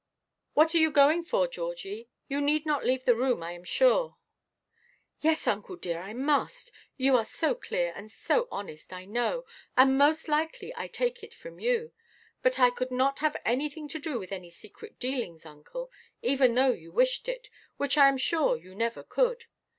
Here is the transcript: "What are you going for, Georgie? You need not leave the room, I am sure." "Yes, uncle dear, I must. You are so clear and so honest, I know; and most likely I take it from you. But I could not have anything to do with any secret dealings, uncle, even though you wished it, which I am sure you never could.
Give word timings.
"What 0.55 0.73
are 0.73 0.79
you 0.79 0.89
going 0.89 1.23
for, 1.23 1.47
Georgie? 1.47 2.09
You 2.27 2.41
need 2.41 2.65
not 2.65 2.83
leave 2.83 3.05
the 3.05 3.15
room, 3.15 3.43
I 3.43 3.51
am 3.51 3.63
sure." 3.63 4.17
"Yes, 5.19 5.45
uncle 5.45 5.75
dear, 5.75 6.01
I 6.01 6.11
must. 6.11 6.71
You 6.97 7.15
are 7.17 7.23
so 7.23 7.53
clear 7.53 7.93
and 7.95 8.09
so 8.09 8.47
honest, 8.51 8.91
I 8.93 9.05
know; 9.05 9.45
and 9.77 9.99
most 9.99 10.27
likely 10.27 10.73
I 10.75 10.87
take 10.87 11.21
it 11.23 11.35
from 11.35 11.59
you. 11.59 11.91
But 12.41 12.59
I 12.59 12.71
could 12.71 12.89
not 12.89 13.19
have 13.19 13.37
anything 13.45 13.87
to 13.89 13.99
do 13.99 14.17
with 14.17 14.31
any 14.31 14.49
secret 14.49 14.97
dealings, 14.99 15.45
uncle, 15.45 15.91
even 16.23 16.55
though 16.55 16.71
you 16.71 16.91
wished 16.91 17.29
it, 17.29 17.51
which 17.77 17.95
I 17.95 18.07
am 18.07 18.17
sure 18.17 18.57
you 18.57 18.73
never 18.73 19.03
could. 19.03 19.45